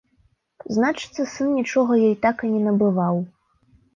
[0.77, 3.21] Значыцца, сын нічога ёй так і не набываў.